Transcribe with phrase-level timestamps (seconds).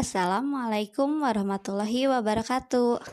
[0.00, 3.04] Assalamualaikum warahmatullahi wabarakatuh.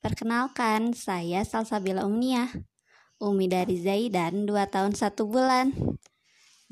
[0.00, 2.48] Perkenalkan, saya Salsabila Umniah.
[3.20, 5.76] Umi dari Zaidan 2 tahun 1 bulan.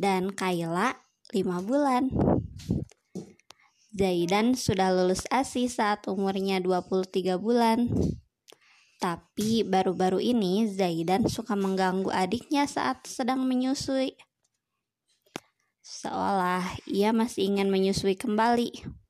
[0.01, 0.97] Dan Kaila
[1.37, 2.09] 5 bulan.
[3.93, 7.93] Zaidan sudah lulus ASI saat umurnya 23 bulan.
[8.97, 14.17] Tapi baru-baru ini Zaidan suka mengganggu adiknya saat sedang menyusui.
[15.85, 19.04] Seolah ia masih ingin menyusui kembali.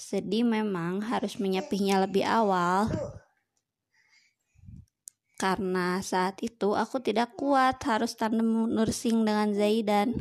[0.00, 2.88] Sedih memang harus menyapihnya lebih awal.
[5.36, 10.16] Karena saat itu aku tidak kuat harus tandem nursing dengan Zaidan.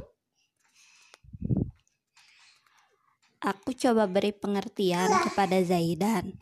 [3.40, 6.36] Aku coba beri pengertian kepada Zaidan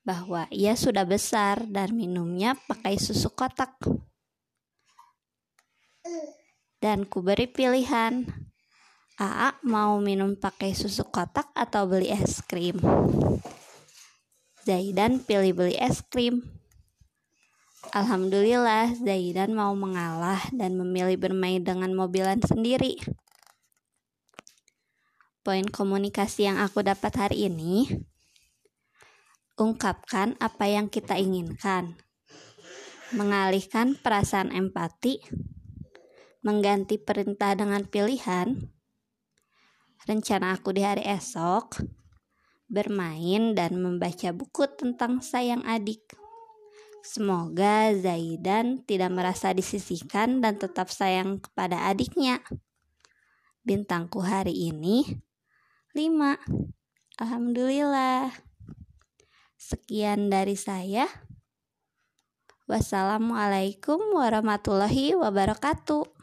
[0.00, 3.76] bahwa ia sudah besar dan minumnya pakai susu kotak.
[6.80, 8.47] Dan ku beri pilihan
[9.18, 12.78] Aa mau minum pakai susu kotak atau beli es krim?
[14.62, 16.46] Zaidan pilih beli es krim.
[17.90, 23.02] Alhamdulillah, Zaidan mau mengalah dan memilih bermain dengan mobilan sendiri.
[25.42, 27.90] Poin komunikasi yang aku dapat hari ini,
[29.58, 31.98] ungkapkan apa yang kita inginkan,
[33.10, 35.26] mengalihkan perasaan empati,
[36.46, 38.77] mengganti perintah dengan pilihan,
[40.08, 41.84] rencana aku di hari esok
[42.68, 46.16] bermain dan membaca buku tentang sayang adik.
[47.04, 52.40] Semoga Zaidan tidak merasa disisihkan dan tetap sayang kepada adiknya.
[53.64, 55.04] Bintangku hari ini
[55.92, 57.20] 5.
[57.20, 58.32] Alhamdulillah.
[59.56, 61.08] Sekian dari saya.
[62.68, 66.17] Wassalamualaikum warahmatullahi wabarakatuh.